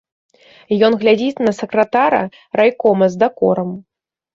Ён 0.87 0.97
глядзіць 1.03 1.43
на 1.49 1.55
сакратара 1.59 2.25
райкома 2.59 3.05
з 3.15 3.25
дакорам. 3.25 3.69